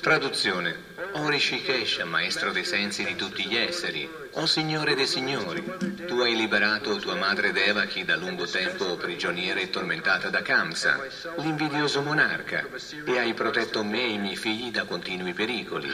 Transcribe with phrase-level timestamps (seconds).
[0.00, 0.94] Traduzione.
[1.12, 5.62] O Rishikesha, maestro dei sensi di tutti gli esseri, o Signore dei signori,
[6.06, 11.06] tu hai liberato tua madre Devaki da lungo tempo prigioniera e tormentata da Kamsa,
[11.38, 12.66] l'invidioso monarca,
[13.04, 15.90] e hai protetto me e i miei figli da continui pericoli.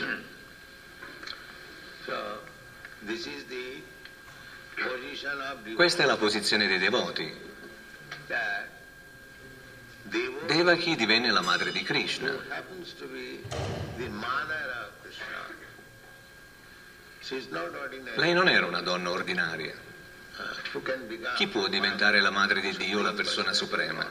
[5.74, 7.51] Questa è la posizione dei devoti.
[10.52, 12.30] Devaki divenne la madre di Krishna.
[18.16, 19.74] Lei non era una donna ordinaria.
[21.36, 24.06] Chi può diventare la madre di Dio, la persona suprema?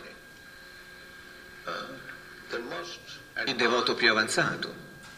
[3.45, 4.73] Il devoto più avanzato,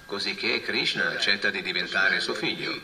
[0.05, 2.77] così che Krishna accetta di diventare suo figlio.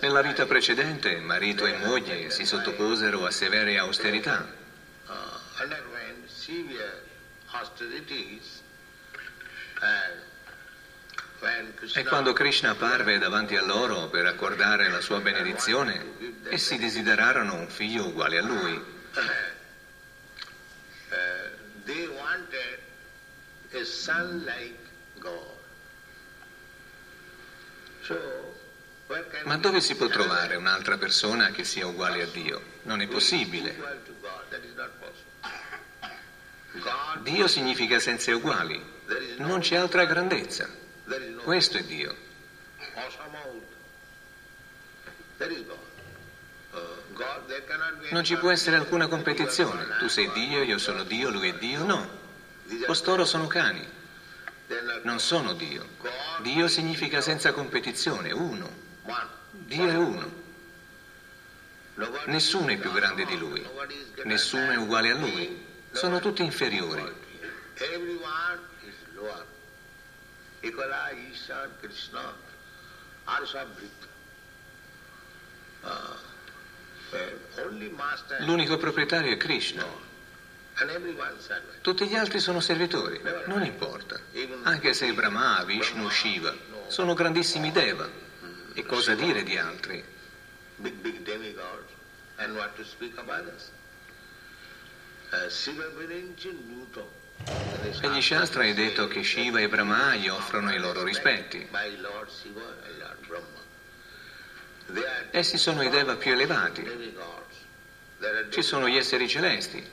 [0.00, 4.46] Nella vita precedente marito e moglie si sottoposero a severe austerità.
[11.94, 17.68] E quando Krishna apparve davanti a loro per accordare la sua benedizione, essi desiderarono un
[17.68, 18.92] figlio uguale a lui.
[23.76, 24.78] A son like
[25.18, 25.58] God.
[28.06, 28.53] So,
[29.44, 32.62] Ma dove si può trovare un'altra persona che sia uguale a Dio?
[32.82, 34.02] Non è possibile.
[37.20, 38.82] Dio significa senza uguali.
[39.36, 40.68] Non c'è altra grandezza.
[41.42, 42.16] Questo è Dio.
[48.10, 49.86] Non ci può essere alcuna competizione.
[49.98, 51.84] Tu sei Dio, io sono Dio, lui è Dio.
[51.84, 52.22] No.
[52.86, 53.86] Costoro sono cani.
[55.02, 55.86] Non sono Dio.
[56.40, 58.83] Dio significa senza competizione, uno.
[59.50, 60.42] Dio è uno.
[62.26, 63.64] Nessuno è più grande di lui,
[64.24, 67.22] nessuno è uguale a lui, sono tutti inferiori.
[78.40, 79.86] L'unico proprietario è Krishna.
[81.80, 84.18] Tutti gli altri sono servitori, non importa.
[84.64, 86.52] Anche se Brahma, Vishnu, Shiva
[86.88, 88.08] sono grandissimi Deva,
[88.74, 90.04] e cosa dire di altri?
[90.76, 91.90] Big, big demigods,
[92.36, 93.70] and what to speak of others.
[95.30, 97.22] Uh, Shiva Virinci Nuto.
[98.00, 101.68] Negli Shastra è detto che Shiva e Brahma gli offrono i loro rispetti.
[105.30, 106.84] Essi sono i Deva più elevati.
[108.50, 109.84] Ci sono gli esseri celesti.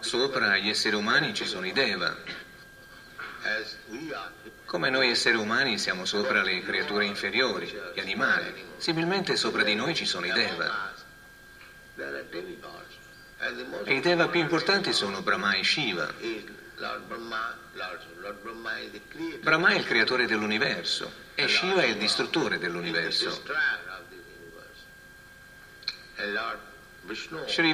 [0.00, 2.16] Sopra gli esseri umani ci sono i Deva.
[4.68, 8.52] Come noi esseri umani siamo sopra le creature inferiori, gli animali.
[8.76, 10.92] Similmente sopra di noi ci sono i Deva.
[13.84, 16.12] E i Deva più importanti sono Brahma e Shiva.
[19.40, 19.68] Brahma.
[19.70, 23.42] È il creatore dell'universo e Shiva è il distruttore dell'universo.
[26.16, 26.60] Lord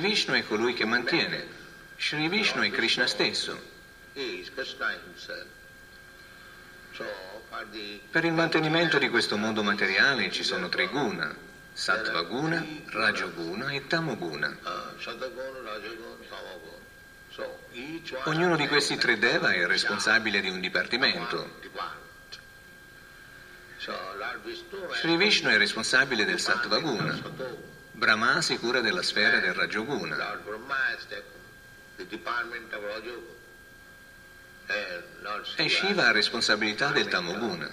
[0.01, 1.45] Vishnu è colui che mantiene.
[1.97, 3.61] Shri Vishnu è Krishna stesso.
[4.15, 5.23] is Krishna himself.
[5.27, 5.51] So for
[6.77, 6.84] the
[8.11, 11.35] Per il mantenimento di questo mondo materiale ci sono tre guna,
[11.73, 14.57] Sattva guna, Rajoguna e Tamoguna.
[14.63, 15.41] one
[18.27, 21.59] Ognuno di questi tre Deva è responsabile di un dipartimento.
[23.87, 27.21] Lord Vishnu è responsabile del Sattva guna.
[27.91, 30.39] Brahma si cura della sfera del Rajoguna
[35.57, 37.71] e Shiva ha responsabilità del Tamoguna.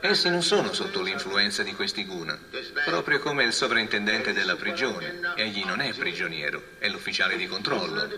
[0.00, 2.38] Essi non sono sotto l'influenza di questi guna,
[2.84, 5.34] proprio come il sovrintendente della prigione.
[5.36, 8.08] Egli non è prigioniero, è l'ufficiale di controllo.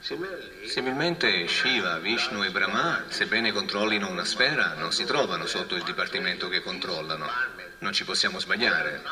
[0.00, 6.48] Similmente Shiva, Vishnu e Brahma, sebbene controllino una sfera, non si trovano sotto il dipartimento
[6.48, 7.28] che controllano.
[7.78, 9.02] Non ci possiamo sbagliare.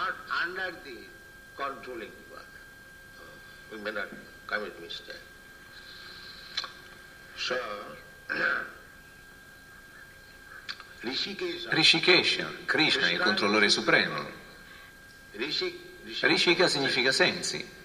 [11.00, 14.30] Rishikesha, Krishna è il controllore supremo.
[15.32, 15.78] Rishi,
[16.20, 17.77] Rishika significa sensi.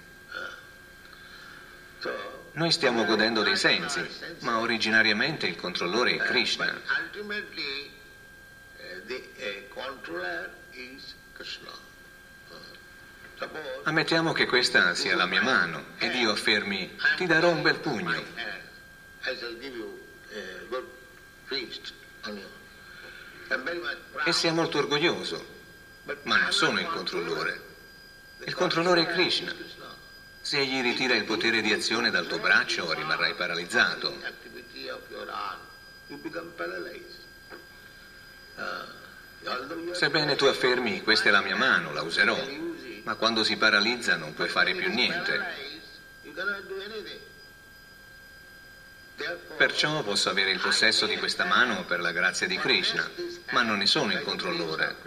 [2.53, 3.99] Noi stiamo godendo dei sensi,
[4.39, 6.65] ma originariamente il controllore è Krishna.
[6.65, 7.09] Uh,
[13.35, 17.79] suppose Ammettiamo che questa sia la mia mano ed io affermi ti darò un bel
[17.79, 18.23] pugno.
[22.29, 22.51] you.
[24.25, 25.45] e sia molto orgoglioso,
[26.23, 27.61] ma non sono il controllore.
[28.45, 29.53] Il controllore è Krishna.
[30.43, 34.13] Se egli ritira il potere di azione dal tuo braccio, rimarrai paralizzato.
[39.93, 42.37] Sebbene tu affermi questa è la mia mano, la userò,
[43.03, 45.71] ma quando si paralizza non puoi fare più niente.
[49.55, 53.09] Perciò posso avere il possesso di questa mano per la grazia di Krishna,
[53.51, 54.97] ma non ne sono il controllore.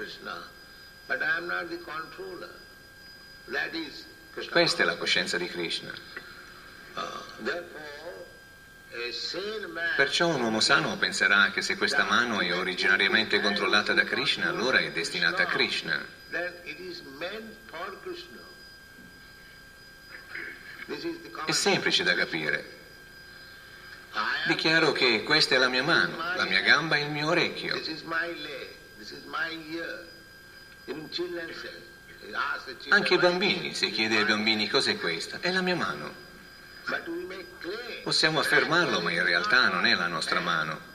[4.51, 5.93] Questa è la coscienza di Krishna.
[9.97, 14.79] Perciò un uomo sano penserà che se questa mano è originariamente controllata da Krishna, allora
[14.79, 16.05] è destinata a Krishna.
[21.47, 22.75] È semplice da capire.
[24.47, 27.75] Dichiaro che questa è la mia mano, la mia gamba e il mio orecchio.
[32.89, 36.25] Anche i bambini, se chiede ai bambini cos'è questa, è la mia mano.
[38.03, 40.95] Possiamo affermarlo, ma in realtà non è la nostra mano.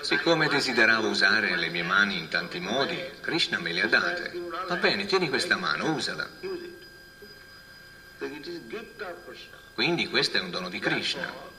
[0.00, 4.32] Siccome desideravo usare le mie mani in tanti modi, Krishna me le ha date.
[4.68, 6.28] Va bene, tieni questa mano, usala.
[9.74, 11.54] Quindi questo è un dono di Krishna.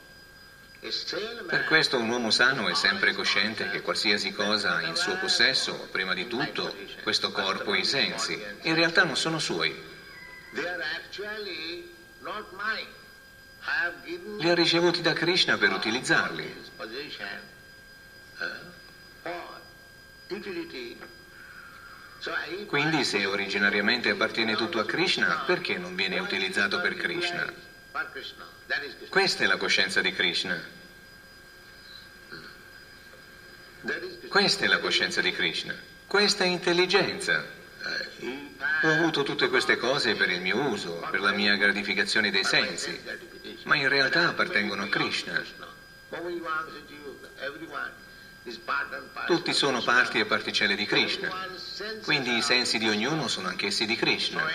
[0.80, 6.14] Per questo un uomo sano è sempre cosciente che qualsiasi cosa in suo possesso, prima
[6.14, 6.72] di tutto,
[7.02, 9.74] questo corpo e i sensi, in realtà non sono suoi.
[14.38, 16.66] Li ha ricevuti da Krishna per utilizzarli.
[22.66, 27.66] Quindi se originariamente appartiene tutto a Krishna, perché non viene utilizzato per Krishna?
[29.08, 30.76] Questa è la coscienza di Krishna.
[34.28, 35.74] Questa è la coscienza di Krishna.
[36.06, 37.44] Questa è intelligenza.
[38.82, 43.00] Ho avuto tutte queste cose per il mio uso, per la mia gratificazione dei sensi,
[43.64, 45.42] ma in realtà appartengono a Krishna.
[49.26, 51.30] Tutti sono parti e particelle di Krishna,
[52.02, 54.46] quindi i sensi di ognuno sono anch'essi di Krishna.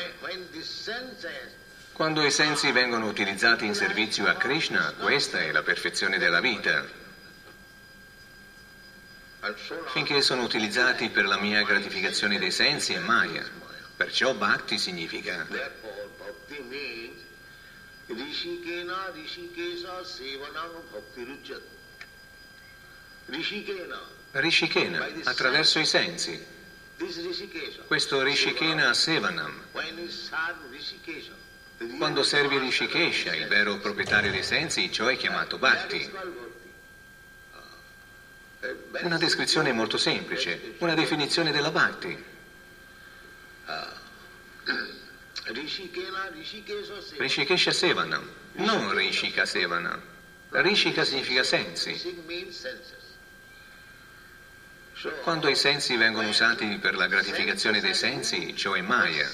[1.94, 6.84] Quando i sensi vengono utilizzati in servizio a Krishna, questa è la perfezione della vita.
[9.92, 13.48] Finché sono utilizzati per la mia gratificazione dei sensi è Maya.
[13.96, 15.46] Perciò Bhakti significa
[24.32, 26.44] Rishikena, attraverso i sensi.
[27.86, 29.62] Questo Rishikena Sevanam.
[31.98, 36.12] Quando servi Rishikesha, il vero proprietario dei sensi, ciò è chiamato Bhakti.
[39.02, 42.32] Una descrizione molto semplice, una definizione della Bhakti.
[47.18, 50.02] Rishikesha Sevanam, non Rishika Sevanam.
[50.50, 52.22] Rishika significa sensi.
[55.24, 59.30] Quando i sensi vengono usati per la gratificazione dei sensi, ciò è Maya.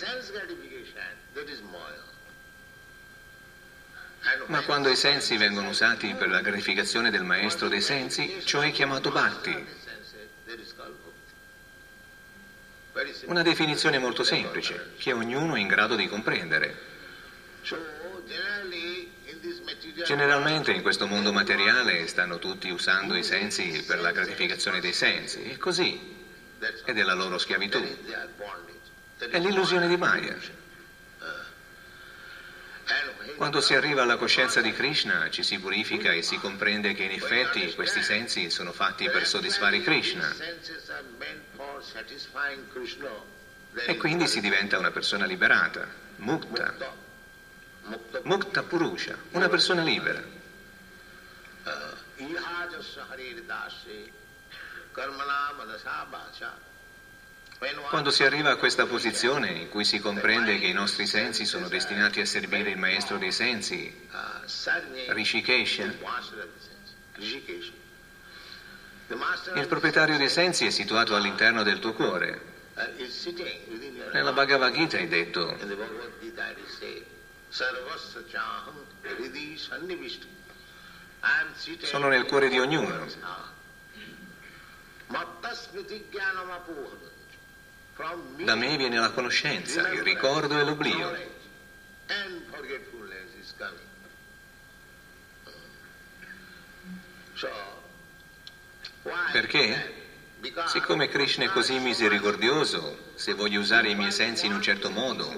[4.48, 8.72] Ma quando i sensi vengono usati per la gratificazione del maestro dei sensi, ciò è
[8.72, 9.66] chiamato Bhakti.
[13.26, 16.88] Una definizione molto semplice, che ognuno è in grado di comprendere.
[20.06, 25.44] Generalmente in questo mondo materiale stanno tutti usando i sensi per la gratificazione dei sensi,
[25.44, 26.18] e così,
[26.86, 27.82] ed è la loro schiavitù.
[29.18, 30.59] È l'illusione di Maya.
[33.40, 37.12] Quando si arriva alla coscienza di Krishna ci si purifica e si comprende che in
[37.12, 40.36] effetti questi sensi sono fatti per soddisfare Krishna.
[43.88, 46.76] E quindi si diventa una persona liberata, mukta.
[48.24, 50.22] Mukta Purusha, una persona libera.
[54.92, 55.54] Karmana
[57.90, 61.68] quando si arriva a questa posizione in cui si comprende che i nostri sensi sono
[61.68, 64.08] destinati a servire il maestro dei sensi,
[65.08, 65.84] Rishikesha,
[69.56, 72.58] il proprietario dei sensi è situato all'interno del tuo cuore.
[74.14, 75.58] Nella Bhagavad Gita è detto
[81.82, 83.06] sono nel cuore di ognuno.
[88.38, 91.18] Da me viene la conoscenza, il ricordo e l'oblio.
[99.34, 99.94] Perché?
[100.68, 105.30] Siccome Krishna è così misericordioso, se voglio usare i miei sensi in un certo modo,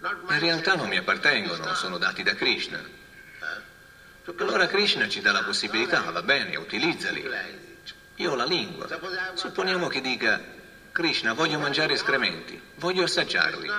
[0.00, 2.98] in realtà non mi appartengono, sono dati da Krishna.
[4.38, 7.28] Allora Krishna ci dà la possibilità, va bene, utilizzali.
[8.16, 8.86] Io ho la lingua.
[9.34, 10.40] Supponiamo che dica,
[10.92, 13.70] Krishna, voglio mangiare escrementi, voglio assaggiarli.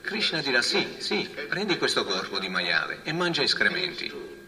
[0.00, 4.38] Krishna dirà sì, sì, prendi questo corpo di maiale e mangia escrementi.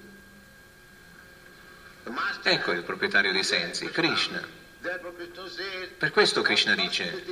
[2.42, 4.60] Ecco il proprietario dei sensi, Krishna.
[5.98, 7.24] Per questo Krishna dice,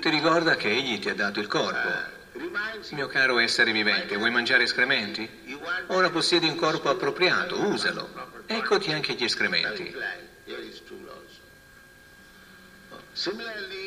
[0.00, 2.20] ti ricorda che egli ti ha dato il corpo.
[2.90, 5.28] Mio caro essere vivente, vuoi mangiare escrementi?
[5.88, 8.42] Ora possiedi un corpo appropriato, usalo.
[8.46, 9.94] Eccoti anche gli escrementi.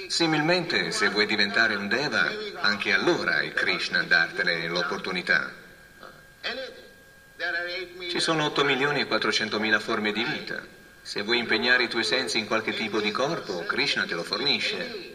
[0.08, 5.52] Similmente, se vuoi diventare un Deva, anche allora è Krishna a dartene l'opportunità.
[8.10, 10.62] Ci sono 8 milioni e 400 mila forme di vita.
[11.02, 15.15] Se vuoi impegnare i tuoi sensi in qualche tipo di corpo, Krishna te lo fornisce.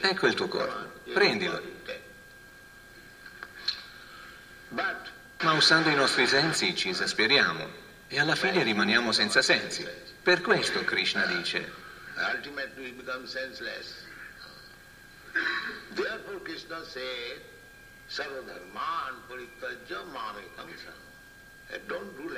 [0.00, 1.60] Ecco il tuo corpo, prendilo.
[4.70, 7.68] Ma usando i nostri sensi ci esasperiamo
[8.08, 9.86] e alla fine rimaniamo senza sensi.
[10.22, 11.70] Per questo Krishna dice.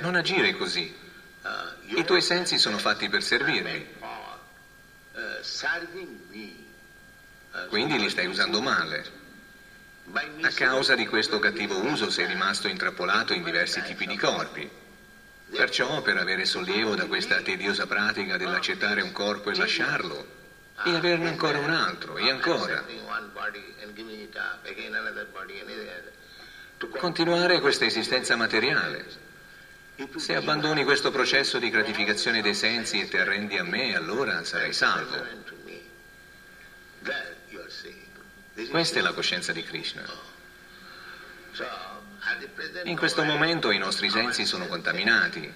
[0.01, 0.93] Non agire così.
[1.85, 3.87] I tuoi sensi sono fatti per servirmi.
[7.69, 9.17] Quindi li stai usando male.
[10.13, 14.69] A causa di questo cattivo uso sei rimasto intrappolato in diversi tipi di corpi.
[15.51, 20.25] Perciò, per avere sollievo da questa tediosa pratica dell'accettare un corpo e lasciarlo,
[20.83, 22.83] e averne ancora un altro, e ancora,
[26.99, 29.27] continuare questa esistenza materiale.
[30.15, 34.71] Se abbandoni questo processo di gratificazione dei sensi e ti arrendi a me, allora sarai
[34.71, 35.17] salvo.
[38.69, 40.03] Questa è la coscienza di Krishna.
[42.83, 45.51] In questo momento i nostri sensi sono contaminati.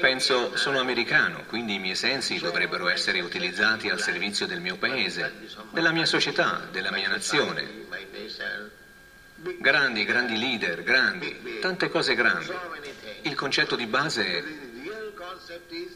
[0.00, 5.32] Penso, sono americano, quindi i miei sensi dovrebbero essere utilizzati al servizio del mio paese,
[5.70, 7.84] della mia società, della mia nazione.
[9.36, 12.52] Grandi, grandi leader, grandi, tante cose grandi.
[13.22, 14.44] Il concetto di base è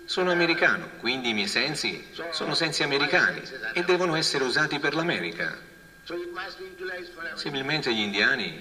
[0.04, 3.42] sono americano, quindi i miei sensi sono sensi americani
[3.72, 5.56] e devono essere usati per l'America.
[7.34, 8.60] Similmente gli indiani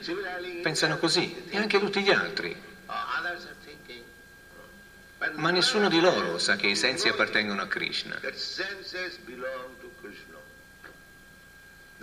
[0.61, 2.55] pensano così e anche tutti gli altri.
[5.35, 8.19] Ma nessuno di loro sa che i sensi appartengono a Krishna.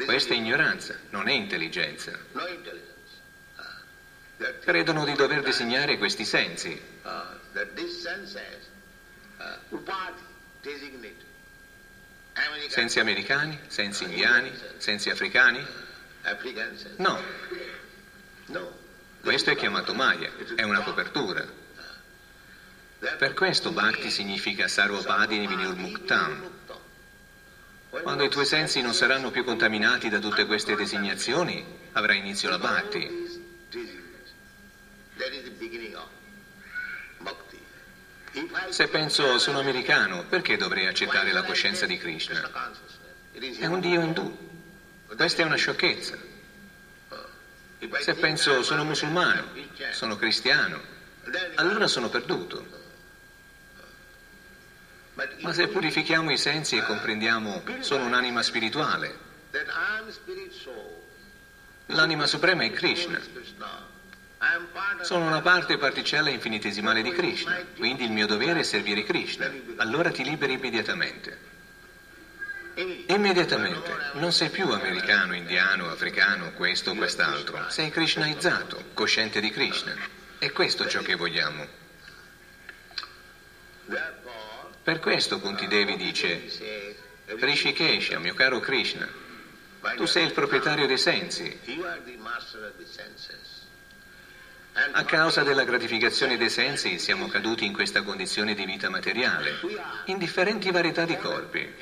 [0.04, 2.12] Questa è ignoranza, non è intelligenza.
[4.60, 6.80] Credono di dover disegnare questi sensi.
[12.68, 15.66] Sensi americani, sensi indiani, sensi africani?
[16.96, 17.20] No.
[19.20, 21.44] Questo è chiamato Maya, è una copertura.
[22.98, 26.55] Per questo Bhakti significa Sarvapadini Vinur Muktam.
[28.02, 32.58] Quando i tuoi sensi non saranno più contaminati da tutte queste designazioni, avrà inizio la
[32.58, 33.24] Bhakti.
[38.68, 42.72] Se penso sono americano, perché dovrei accettare la coscienza di Krishna?
[43.32, 44.36] È un Dio indù.
[45.06, 46.16] Questa è una sciocchezza.
[48.00, 49.44] Se penso sono musulmano,
[49.92, 50.80] sono cristiano,
[51.54, 52.84] allora sono perduto.
[55.40, 59.18] Ma se purifichiamo i sensi e comprendiamo sono un'anima spirituale,
[61.86, 63.18] l'anima suprema è Krishna.
[65.00, 69.50] Sono una parte particella infinitesimale di Krishna, quindi il mio dovere è servire Krishna.
[69.76, 71.54] Allora ti liberi immediatamente.
[73.06, 73.96] Immediatamente.
[74.14, 77.70] Non sei più americano, indiano, africano, questo o quest'altro.
[77.70, 79.94] Sei krishnaizzato, cosciente di Krishna.
[80.38, 81.84] E questo ciò che vogliamo.
[84.86, 86.48] Per questo Kunti Devi dice,
[87.24, 89.08] Rishikesha, mio caro Krishna,
[89.96, 91.58] tu sei il proprietario dei sensi.
[94.92, 99.58] A causa della gratificazione dei sensi siamo caduti in questa condizione di vita materiale,
[100.04, 101.74] in differenti varietà di corpi.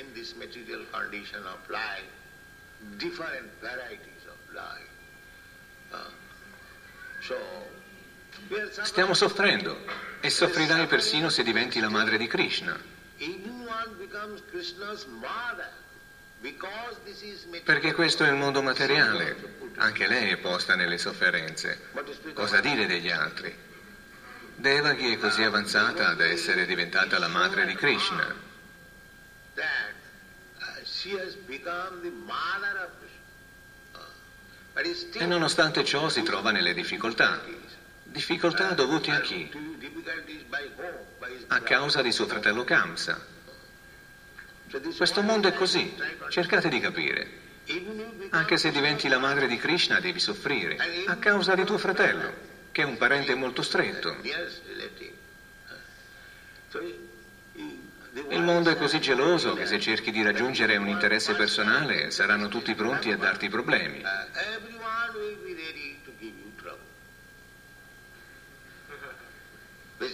[8.82, 9.84] Stiamo soffrendo
[10.20, 12.78] e soffrirai persino se diventi la madre di Krishna.
[17.64, 19.62] Perché questo è il mondo materiale.
[19.76, 21.88] Anche lei è posta nelle sofferenze.
[22.32, 23.54] Cosa dire degli altri?
[24.56, 28.34] Devaki è così avanzata da essere diventata la madre di Krishna.
[35.12, 37.40] E nonostante ciò si trova nelle difficoltà.
[38.14, 39.50] Difficoltà dovute a chi?
[41.48, 43.20] A causa di suo fratello Kamsa.
[44.96, 45.92] Questo mondo è così,
[46.28, 47.42] cercate di capire.
[48.30, 52.32] Anche se diventi la madre di Krishna devi soffrire, a causa di tuo fratello,
[52.70, 54.16] che è un parente molto stretto.
[58.28, 62.72] Il mondo è così geloso che se cerchi di raggiungere un interesse personale saranno tutti
[62.76, 64.04] pronti a darti problemi.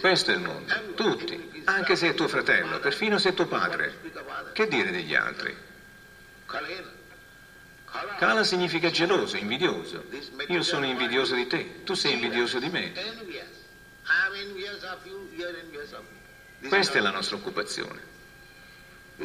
[0.01, 3.99] Questo è il mondo, tutti, anche se è tuo fratello, perfino se è tuo padre.
[4.51, 5.55] Che dire degli altri?
[8.17, 10.05] Kala significa geloso, invidioso.
[10.47, 12.93] Io sono invidioso di te, tu sei invidioso di me.
[16.67, 17.99] Questa è la nostra occupazione.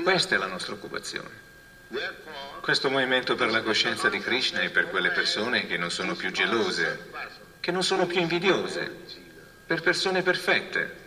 [0.03, 1.45] Questa è la nostra occupazione.
[2.61, 6.31] Questo movimento per la coscienza di Krishna è per quelle persone che non sono più
[6.33, 7.11] gelose,
[7.61, 9.25] che non sono più invidiose,
[9.67, 11.05] per persone perfette.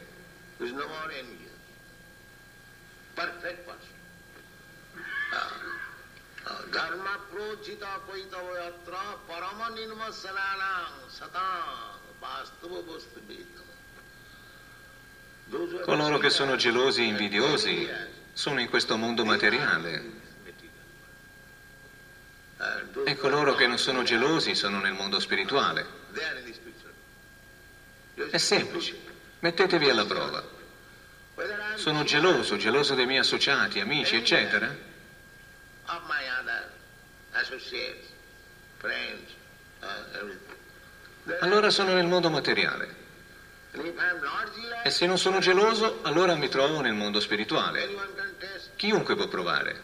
[6.70, 13.18] Dharma projita koitavayatra parama nirmasananam satam vastava vastu
[15.84, 17.90] Coloro che sono gelosi e invidiosi
[18.34, 20.18] sono in questo mondo materiale.
[23.06, 25.86] e coloro che non sono gelosi sono nel mondo spirituale.
[28.30, 28.98] È semplice,
[29.40, 30.44] mettetevi alla prova.
[31.76, 34.76] Sono geloso, geloso dei miei associati, amici, eccetera.
[41.40, 42.96] Allora sono nel mondo materiale.
[44.84, 47.88] E se non sono geloso, allora mi trovo nel mondo spirituale.
[48.76, 49.84] Chiunque può provare.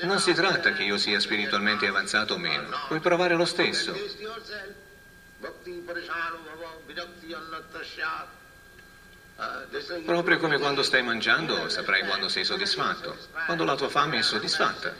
[0.00, 3.94] Non si tratta che io sia spiritualmente avanzato o meno, puoi provare lo stesso.
[10.04, 14.92] Proprio come quando stai mangiando, saprai quando sei soddisfatto, quando la tua fame è soddisfatta.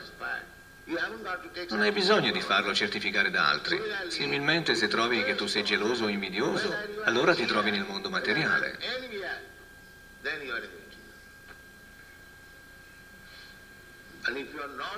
[1.69, 3.79] Non hai bisogno di farlo certificare da altri.
[4.07, 6.73] Similmente se trovi che tu sei geloso o invidioso,
[7.03, 8.77] allora ti trovi nel mondo materiale.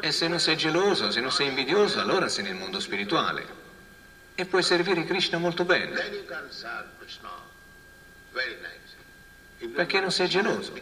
[0.01, 3.60] E se non sei geloso, se non sei invidioso, allora sei nel mondo spirituale.
[4.35, 5.93] E puoi servire Krishna molto bene.
[9.75, 10.73] Perché non sei geloso?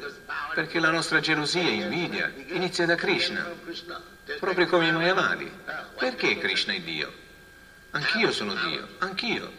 [0.53, 3.45] Perché la nostra gelosia e invidia inizia da Krishna,
[4.39, 5.51] proprio come i Mayavadi.
[5.97, 7.11] Perché Krishna è Dio?
[7.91, 9.51] Anch'io sono Dio, anch'io.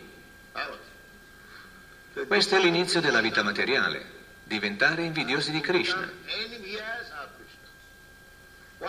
[2.27, 4.05] Questo è l'inizio della vita materiale,
[4.45, 6.09] diventare invidiosi di Krishna.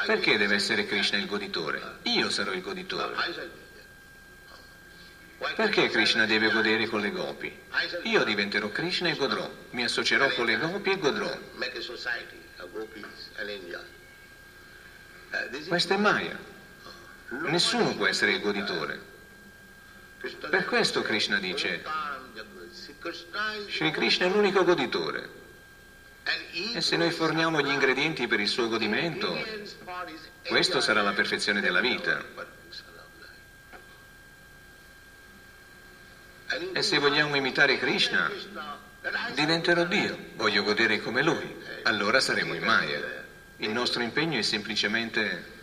[0.05, 1.97] Perché deve essere Krishna il goditore?
[2.03, 3.60] Io sarò il goditore.
[5.55, 7.51] Perché Krishna deve godere con le gopi?
[8.03, 11.35] Io diventerò Krishna e godrò, mi associerò con le gopi e godrò.
[15.67, 16.37] Questa è Maya.
[17.29, 19.09] Nessuno può essere il goditore.
[20.49, 21.83] Per questo Krishna dice,
[23.67, 25.39] Sri Krishna è l'unico goditore.
[26.75, 29.35] E se noi forniamo gli ingredienti per il suo godimento,
[30.47, 32.59] questo sarà la perfezione della vita.
[36.73, 38.29] E se vogliamo imitare Krishna,
[39.33, 43.23] diventerò Dio, voglio godere come Lui, allora saremo in Maya.
[43.57, 45.59] Il nostro impegno è semplicemente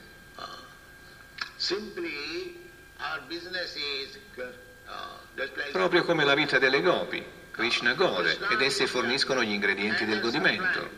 [5.72, 7.24] proprio come la vita delle gopi.
[7.50, 10.90] Krishna gode ed esse forniscono gli ingredienti del godimento.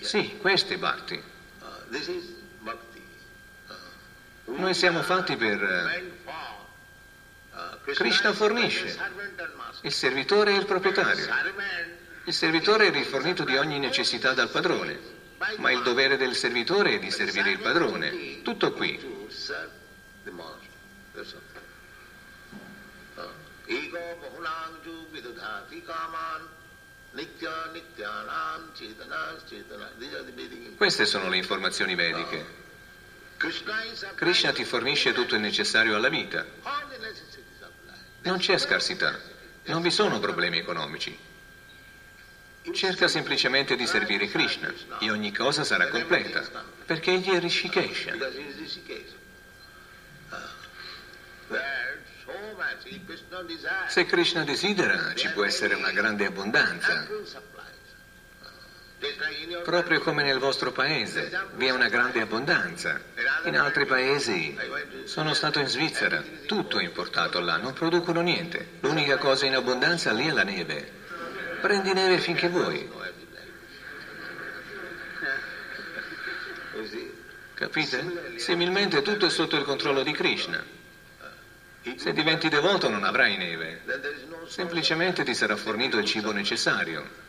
[0.00, 1.22] Sì, questo è Bhakti.
[4.46, 6.12] Noi siamo fatti per
[7.84, 8.96] Krishna fornisce,
[9.82, 11.26] il servitore è il proprietario.
[12.24, 14.98] Il servitore è rifornito di ogni necessità dal padrone,
[15.58, 18.42] ma il dovere del servitore è di servire il padrone.
[18.42, 18.98] Tutto qui.
[30.76, 32.62] Queste sono le informazioni vediche.
[34.14, 36.44] Krishna ti fornisce tutto il necessario alla vita.
[38.24, 39.18] Non c'è scarsità.
[39.64, 41.16] Non vi sono problemi economici.
[42.72, 46.42] Cerca semplicemente di servire Krishna e ogni cosa sarà completa,
[46.86, 48.14] perché egli è Rishikesha.
[53.88, 57.06] Se Krishna desidera, ci può essere una grande abbondanza.
[59.62, 63.00] Proprio come nel vostro paese, vi è una grande abbondanza.
[63.44, 64.56] In altri paesi,
[65.04, 68.78] sono stato in Svizzera, tutto è importato là, non producono niente.
[68.80, 70.90] L'unica cosa in abbondanza lì è la neve.
[71.60, 72.90] Prendi neve finché vuoi.
[77.54, 78.34] Capite?
[78.36, 80.62] Similmente tutto è sotto il controllo di Krishna.
[81.96, 83.82] Se diventi devoto non avrai neve,
[84.48, 87.23] semplicemente ti sarà fornito il cibo necessario.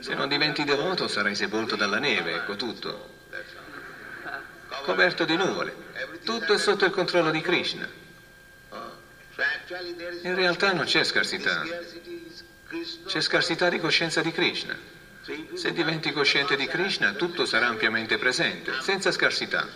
[0.00, 3.14] Se non diventi devoto sarai sepolto dalla neve, ecco tutto.
[4.82, 5.74] Coperto di nuvole.
[6.24, 7.88] Tutto è sotto il controllo di Krishna.
[10.22, 11.64] In realtà non c'è scarsità.
[13.06, 14.76] C'è scarsità di coscienza di Krishna.
[15.54, 19.66] Se diventi cosciente di Krishna, tutto sarà ampiamente presente, senza scarsità.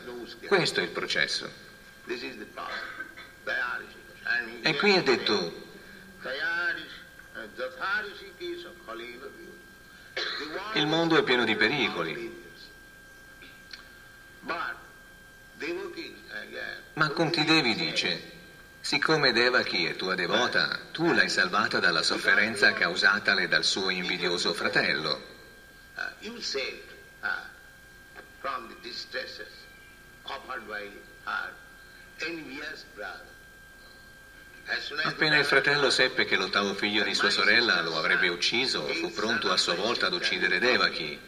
[0.46, 1.50] Questo è il processo.
[4.62, 5.68] E qui è detto
[10.74, 12.38] il mondo è pieno di pericoli.
[16.94, 18.38] Ma Conti Devi dice,
[18.80, 25.38] siccome Devaki è tua devota, tu l'hai salvata dalla sofferenza causatale dal suo invidioso fratello.
[35.02, 39.50] Appena il fratello seppe che l'ottavo figlio di sua sorella lo avrebbe ucciso, fu pronto
[39.50, 41.18] a sua volta ad uccidere Devaki.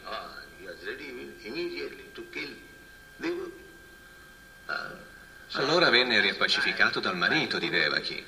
[5.52, 8.24] Allora venne riappacificato dal marito di Devaki.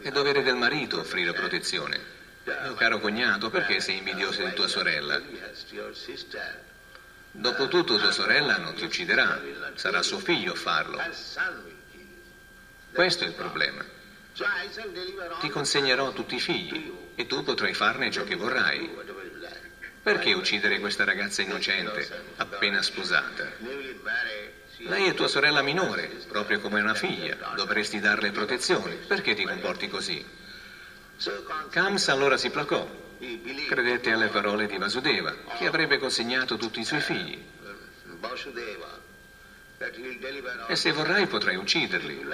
[0.00, 2.18] È dovere del marito offrire protezione.
[2.44, 5.20] Mio caro cognato, perché sei invidioso di tua sorella?
[7.32, 9.40] Dopotutto tua sorella non ti ucciderà,
[9.74, 11.00] sarà suo figlio a farlo.
[12.92, 13.84] Questo è il problema.
[15.40, 18.90] Ti consegnerò tutti i figli e tu potrai farne ciò che vorrai.
[20.02, 23.52] Perché uccidere questa ragazza innocente, appena sposata?
[24.78, 27.36] Lei è tua sorella minore, proprio come una figlia.
[27.54, 28.94] Dovresti darle protezione.
[28.94, 30.24] Perché ti comporti così?
[31.68, 32.88] Kams allora si placò.
[33.68, 37.38] Credette alle parole di Vasudeva, che avrebbe consegnato tutti i suoi figli.
[40.66, 42.26] E se vorrai potrai ucciderli.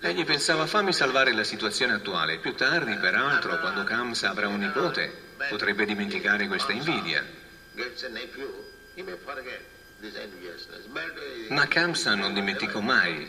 [0.00, 2.38] Egli pensava fammi salvare la situazione attuale.
[2.40, 5.10] Più tardi, peraltro, quando Kamsa avrà un nipote,
[5.48, 7.24] potrebbe dimenticare questa invidia.
[11.48, 13.26] Ma Kamsa non dimenticò mai.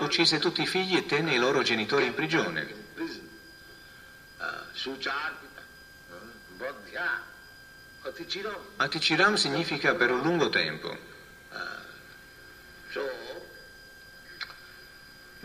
[0.00, 2.68] Uccise tutti i figli e tenne i loro genitori in prigione.
[8.76, 10.96] Aticiram significa per un lungo tempo.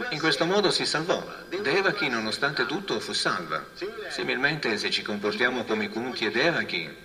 [0.10, 1.24] In questo modo si salvò.
[1.50, 3.65] Devaki, nonostante tutto, fu salva.
[4.10, 7.04] Similmente, se ci comportiamo come Kunti e Devaki,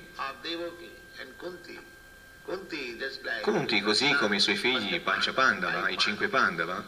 [3.43, 6.85] Kunti, così come i suoi figli Pancha Pandava, i cinque Pandava,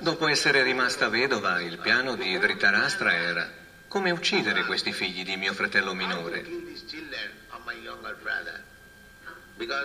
[0.00, 3.64] dopo essere rimasta vedova, il piano di Dhritarashtra era
[3.96, 6.44] come uccidere questi figli di mio fratello minore?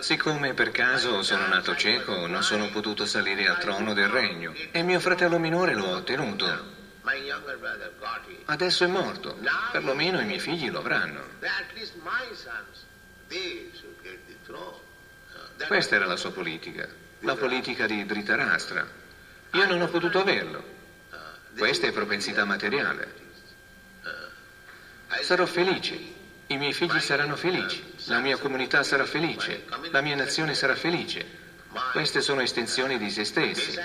[0.00, 4.82] Siccome per caso sono nato cieco, non sono potuto salire al trono del regno e
[4.82, 6.46] mio fratello minore lo ha ottenuto.
[8.44, 9.38] Adesso è morto,
[9.70, 11.22] perlomeno i miei figli lo avranno.
[15.66, 16.86] Questa era la sua politica,
[17.20, 18.86] la politica di Dhritarashtra.
[19.52, 20.62] Io non ho potuto averlo.
[21.56, 23.21] Questa è propensità materiale.
[25.22, 25.98] Sarò felice,
[26.48, 31.24] i miei figli saranno felici, la mia comunità sarà felice, la mia nazione sarà felice.
[31.92, 33.78] Queste sono estensioni di se stessi.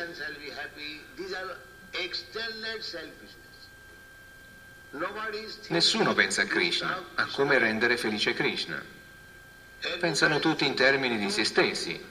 [5.68, 8.84] Nessuno pensa a Krishna, a come rendere felice Krishna.
[10.00, 12.04] Pensano tutti in termini di se stessi.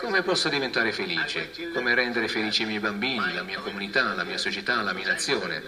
[0.00, 1.50] Come posso diventare felice?
[1.72, 5.62] Come rendere felici i miei bambini, la mia comunità, la mia società, la mia nazione?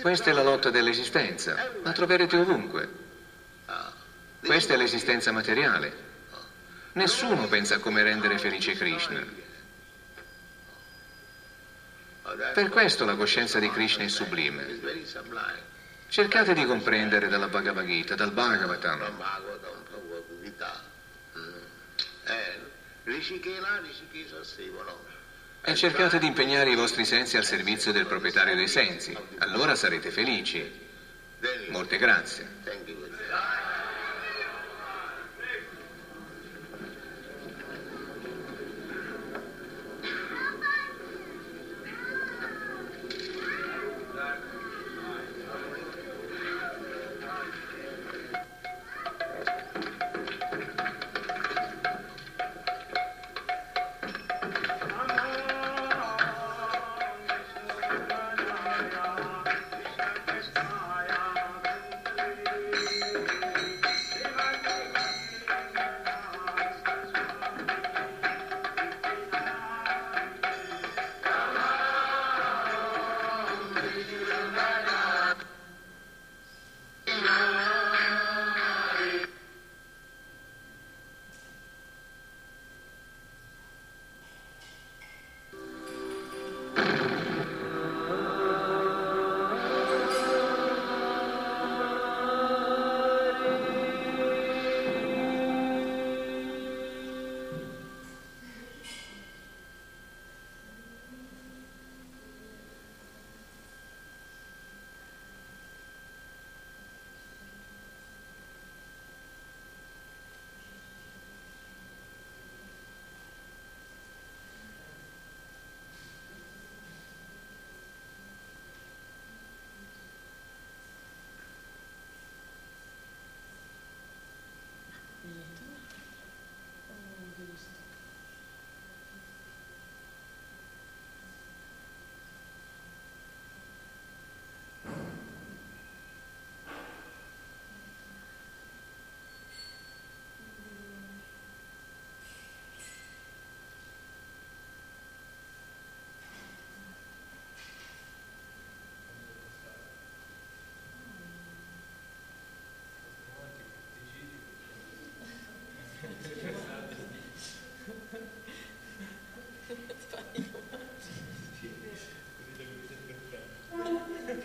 [0.00, 2.88] Questa è la lotta dell'esistenza, la troverete ovunque.
[4.40, 6.06] Questa è l'esistenza materiale.
[6.92, 9.22] Nessuno pensa a come rendere felice Krishna.
[12.54, 14.80] Per questo la coscienza di Krishna è sublime.
[16.08, 19.22] Cercate di comprendere dalla Bhagavad Gita, dal Bhagavatam.
[25.60, 29.16] E cercate di impegnare i vostri sensi al servizio del proprietario dei sensi.
[29.38, 30.86] Allora sarete felici.
[31.68, 32.46] Molte grazie.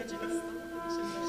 [0.03, 1.22] たちです。